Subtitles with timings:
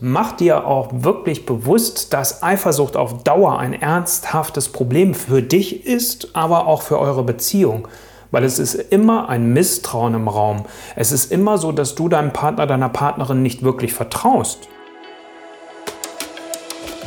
[0.00, 6.28] Mach dir auch wirklich bewusst, dass Eifersucht auf Dauer ein ernsthaftes Problem für dich ist,
[6.34, 7.88] aber auch für eure Beziehung.
[8.30, 10.66] Weil es ist immer ein Misstrauen im Raum.
[10.96, 14.68] Es ist immer so, dass du deinem Partner, deiner Partnerin nicht wirklich vertraust.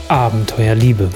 [0.08, 1.10] Abenteuerliebe.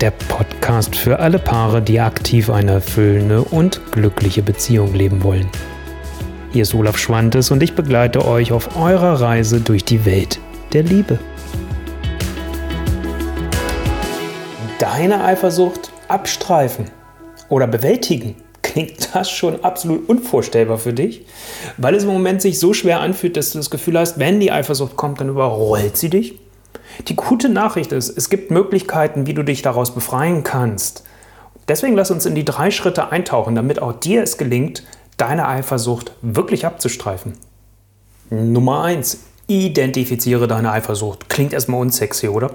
[0.00, 5.48] Der Podcast für alle Paare, die aktiv eine erfüllende und glückliche Beziehung leben wollen.
[6.52, 10.40] Hier ist Olaf Schwantes und ich begleite euch auf eurer Reise durch die Welt
[10.76, 11.18] der Liebe.
[14.78, 16.90] Deine Eifersucht abstreifen
[17.48, 18.34] oder bewältigen.
[18.60, 21.24] Klingt das schon absolut unvorstellbar für dich?
[21.78, 24.52] Weil es im Moment sich so schwer anfühlt, dass du das Gefühl hast, wenn die
[24.52, 26.38] Eifersucht kommt, dann überrollt sie dich.
[27.08, 31.04] Die gute Nachricht ist, es gibt Möglichkeiten, wie du dich daraus befreien kannst.
[31.68, 34.82] Deswegen lass uns in die drei Schritte eintauchen, damit auch dir es gelingt,
[35.16, 37.32] deine Eifersucht wirklich abzustreifen.
[38.28, 41.28] Nummer eins: Identifiziere deine Eifersucht.
[41.28, 42.50] Klingt erstmal unsexy, oder?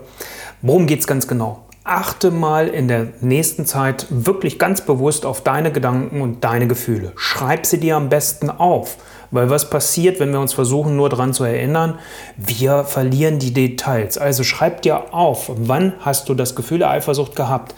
[0.62, 1.66] Worum geht es ganz genau?
[1.84, 7.14] Achte mal in der nächsten Zeit wirklich ganz bewusst auf deine Gedanken und deine Gefühle.
[7.16, 8.98] Schreib sie dir am besten auf.
[9.32, 11.98] Weil was passiert, wenn wir uns versuchen, nur daran zu erinnern?
[12.36, 14.18] Wir verlieren die Details.
[14.18, 17.74] Also schreib dir auf, wann hast du das Gefühl der Eifersucht gehabt?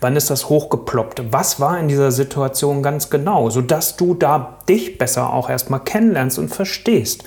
[0.00, 1.32] Wann ist das hochgeploppt?
[1.32, 3.50] Was war in dieser Situation ganz genau?
[3.50, 7.24] Sodass du da dich besser auch erstmal kennenlernst und verstehst.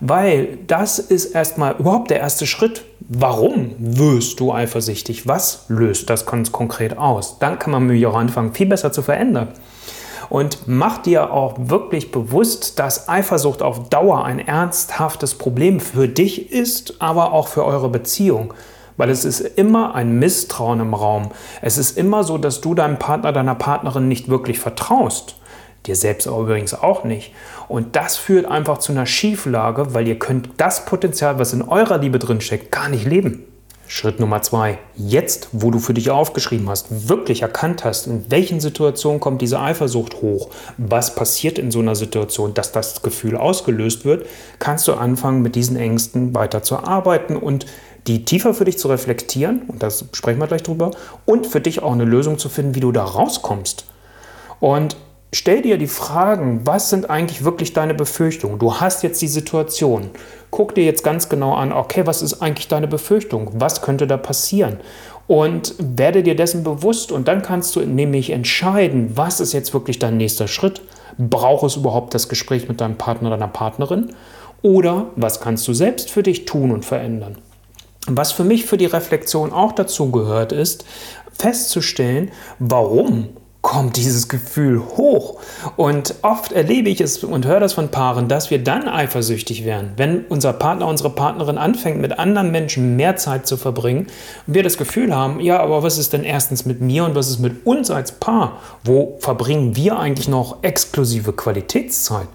[0.00, 2.84] Weil das ist erstmal überhaupt der erste Schritt.
[3.00, 5.26] Warum wirst du eifersüchtig?
[5.26, 7.38] Was löst das ganz konkret aus?
[7.38, 9.48] Dann kann man mich auch anfangen, viel besser zu verändern.
[10.28, 16.50] Und mach dir auch wirklich bewusst, dass Eifersucht auf Dauer ein ernsthaftes Problem für dich
[16.50, 18.52] ist, aber auch für eure Beziehung.
[18.96, 21.30] Weil es ist immer ein Misstrauen im Raum.
[21.62, 25.36] Es ist immer so, dass du deinem Partner, deiner Partnerin nicht wirklich vertraust
[25.86, 27.32] dir selbst aber übrigens auch nicht.
[27.68, 31.98] Und das führt einfach zu einer Schieflage, weil ihr könnt das Potenzial, was in eurer
[31.98, 33.44] Liebe drin steckt, gar nicht leben.
[33.88, 34.78] Schritt Nummer zwei.
[34.96, 39.60] Jetzt, wo du für dich aufgeschrieben hast, wirklich erkannt hast, in welchen Situationen kommt diese
[39.60, 44.26] Eifersucht hoch, was passiert in so einer Situation, dass das Gefühl ausgelöst wird,
[44.58, 47.66] kannst du anfangen, mit diesen Ängsten weiter zu arbeiten und
[48.08, 50.90] die tiefer für dich zu reflektieren, und das sprechen wir gleich drüber,
[51.24, 53.86] und für dich auch eine Lösung zu finden, wie du da rauskommst.
[54.60, 54.96] Und
[55.32, 58.58] stell dir die Fragen, was sind eigentlich wirklich deine Befürchtungen?
[58.58, 60.10] Du hast jetzt die Situation.
[60.50, 63.50] Guck dir jetzt ganz genau an, okay, was ist eigentlich deine Befürchtung?
[63.54, 64.78] Was könnte da passieren?
[65.26, 69.98] Und werde dir dessen bewusst und dann kannst du nämlich entscheiden, was ist jetzt wirklich
[69.98, 70.82] dein nächster Schritt?
[71.18, 74.14] Braucht es überhaupt das Gespräch mit deinem Partner oder deiner Partnerin?
[74.62, 77.38] Oder was kannst du selbst für dich tun und verändern?
[78.06, 80.84] Was für mich für die Reflexion auch dazu gehört, ist
[81.32, 83.30] festzustellen, warum
[83.66, 85.40] kommt dieses Gefühl hoch.
[85.74, 89.94] Und oft erlebe ich es und höre das von Paaren, dass wir dann eifersüchtig werden,
[89.96, 94.06] wenn unser Partner, unsere Partnerin anfängt, mit anderen Menschen mehr Zeit zu verbringen
[94.46, 97.28] und wir das Gefühl haben, ja, aber was ist denn erstens mit mir und was
[97.28, 98.60] ist mit uns als Paar?
[98.84, 102.28] Wo verbringen wir eigentlich noch exklusive Qualitätszeit?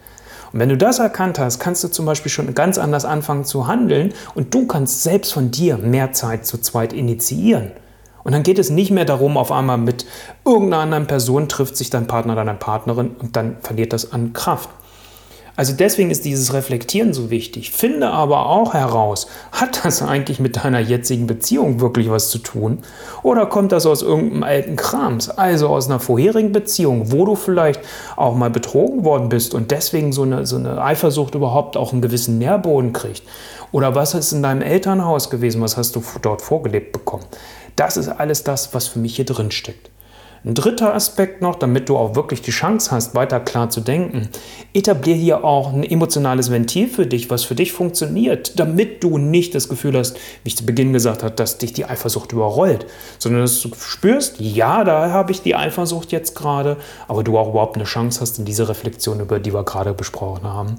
[0.51, 3.67] Und wenn du das erkannt hast, kannst du zum Beispiel schon ganz anders anfangen zu
[3.67, 7.71] handeln und du kannst selbst von dir mehr Zeit zu zweit initiieren.
[8.23, 10.05] Und dann geht es nicht mehr darum, auf einmal mit
[10.45, 14.69] irgendeiner anderen Person trifft sich dein Partner, deine Partnerin und dann verliert das an Kraft.
[15.61, 17.69] Also deswegen ist dieses Reflektieren so wichtig.
[17.69, 22.79] Finde aber auch heraus, hat das eigentlich mit deiner jetzigen Beziehung wirklich was zu tun?
[23.21, 27.79] Oder kommt das aus irgendeinem alten Krams, also aus einer vorherigen Beziehung, wo du vielleicht
[28.15, 32.01] auch mal betrogen worden bist und deswegen so eine, so eine Eifersucht überhaupt auch einen
[32.01, 33.21] gewissen Nährboden kriegt?
[33.71, 37.25] Oder was ist in deinem Elternhaus gewesen, was hast du dort vorgelebt bekommen?
[37.75, 39.90] Das ist alles das, was für mich hier drin steckt.
[40.43, 44.27] Ein dritter Aspekt noch, damit du auch wirklich die Chance hast, weiter klar zu denken.
[44.73, 49.53] Etablier hier auch ein emotionales Ventil für dich, was für dich funktioniert, damit du nicht
[49.53, 52.87] das Gefühl hast, wie ich zu Beginn gesagt habe, dass dich die Eifersucht überrollt,
[53.19, 56.77] sondern dass du spürst, ja, da habe ich die Eifersucht jetzt gerade,
[57.07, 60.45] aber du auch überhaupt eine Chance hast, in diese Reflexion, über die wir gerade besprochen
[60.45, 60.77] haben,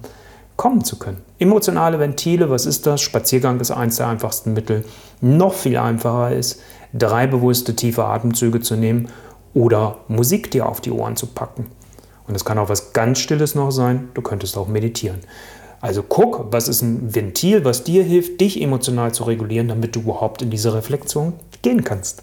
[0.57, 1.19] kommen zu können.
[1.39, 3.01] Emotionale Ventile, was ist das?
[3.01, 4.85] Spaziergang ist eines der einfachsten Mittel.
[5.21, 6.61] Noch viel einfacher ist,
[6.93, 9.09] drei bewusste tiefe Atemzüge zu nehmen
[9.55, 11.67] oder Musik dir auf die Ohren zu packen.
[12.27, 15.21] Und es kann auch was ganz Stilles noch sein, du könntest auch meditieren.
[15.81, 20.01] Also guck, was ist ein Ventil, was dir hilft, dich emotional zu regulieren, damit du
[20.01, 21.33] überhaupt in diese Reflexion
[21.63, 22.23] gehen kannst.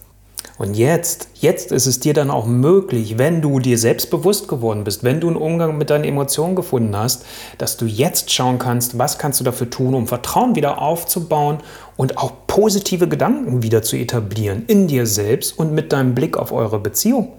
[0.58, 4.84] Und jetzt, jetzt ist es dir dann auch möglich, wenn du dir selbst bewusst geworden
[4.84, 7.26] bist, wenn du einen Umgang mit deinen Emotionen gefunden hast,
[7.58, 11.60] dass du jetzt schauen kannst, was kannst du dafür tun, um Vertrauen wieder aufzubauen
[11.96, 16.52] und auch positive Gedanken wieder zu etablieren in dir selbst und mit deinem Blick auf
[16.52, 17.32] eure Beziehung.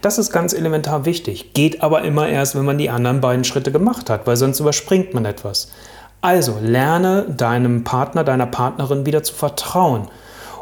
[0.00, 3.72] Das ist ganz elementar wichtig, geht aber immer erst, wenn man die anderen beiden Schritte
[3.72, 5.72] gemacht hat, weil sonst überspringt man etwas.
[6.20, 10.06] Also lerne deinem Partner, deiner Partnerin wieder zu vertrauen.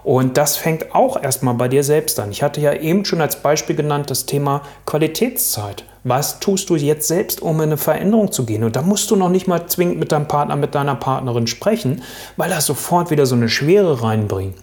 [0.05, 2.31] Und das fängt auch erstmal bei dir selbst an.
[2.31, 5.85] Ich hatte ja eben schon als Beispiel genannt das Thema Qualitätszeit.
[6.05, 8.65] Was tust du jetzt selbst, um in eine Veränderung zu gehen?
[8.65, 12.03] Und da musst du noch nicht mal zwingend mit deinem Partner, mit deiner Partnerin sprechen,
[12.37, 14.57] weil das sofort wieder so eine Schwere reinbringt.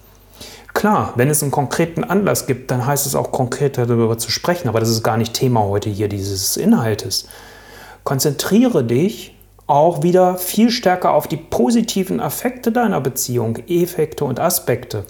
[0.74, 4.68] Klar, wenn es einen konkreten Anlass gibt, dann heißt es auch konkreter darüber zu sprechen,
[4.68, 7.26] aber das ist gar nicht Thema heute hier dieses Inhaltes.
[8.04, 9.34] Konzentriere dich
[9.66, 15.04] auch wieder viel stärker auf die positiven Effekte deiner Beziehung, Effekte und Aspekte.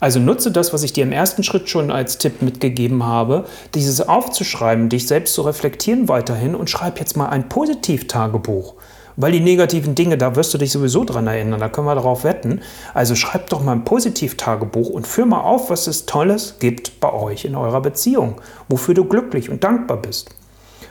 [0.00, 3.44] Also nutze das, was ich dir im ersten Schritt schon als Tipp mitgegeben habe,
[3.74, 8.74] dieses aufzuschreiben, dich selbst zu reflektieren weiterhin und schreib jetzt mal ein Positivtagebuch.
[9.16, 12.24] Weil die negativen Dinge, da wirst du dich sowieso dran erinnern, da können wir darauf
[12.24, 12.60] wetten.
[12.94, 17.12] Also schreib doch mal ein Positivtagebuch und führ mal auf, was es Tolles gibt bei
[17.12, 20.30] euch in eurer Beziehung, wofür du glücklich und dankbar bist.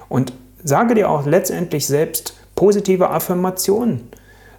[0.08, 0.32] Und
[0.64, 4.08] sage dir auch letztendlich selbst positive Affirmationen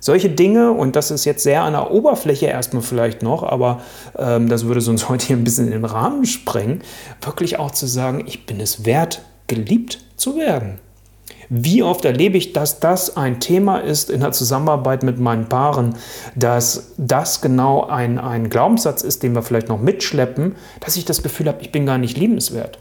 [0.05, 3.81] solche Dinge, und das ist jetzt sehr an der Oberfläche erstmal vielleicht noch, aber
[4.19, 6.83] ähm, das würde sonst heute hier ein bisschen in den Rahmen sprengen,
[7.23, 10.79] wirklich auch zu sagen, ich bin es wert, geliebt zu werden.
[11.49, 15.95] Wie oft erlebe ich, dass das ein Thema ist in der Zusammenarbeit mit meinen Paaren,
[16.35, 21.23] dass das genau ein, ein Glaubenssatz ist, den wir vielleicht noch mitschleppen, dass ich das
[21.23, 22.79] Gefühl habe, ich bin gar nicht liebenswert.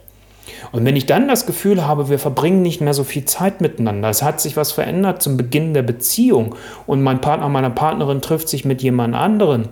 [0.71, 4.09] Und wenn ich dann das Gefühl habe, wir verbringen nicht mehr so viel Zeit miteinander,
[4.09, 6.55] es hat sich was verändert zum Beginn der Beziehung
[6.85, 9.69] und mein Partner, meine Partnerin trifft sich mit jemand anderen,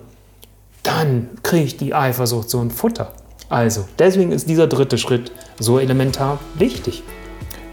[0.84, 3.14] dann kriege ich die Eifersucht so ein Futter.
[3.50, 7.04] Also, deswegen ist dieser dritte Schritt so elementar wichtig.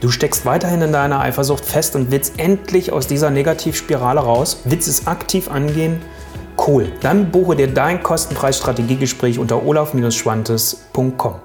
[0.01, 4.89] Du steckst weiterhin in deiner Eifersucht fest und willst endlich aus dieser Negativspirale raus, willst
[4.89, 6.01] es aktiv angehen.
[6.57, 11.37] Cool, dann buche dir dein kostenfreies Strategiegespräch unter olaf-schwantes.com.